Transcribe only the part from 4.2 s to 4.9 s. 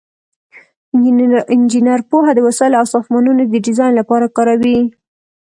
کاروي.